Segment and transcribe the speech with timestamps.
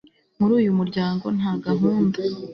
[0.37, 2.19] Muri uyu muryango nta gahunda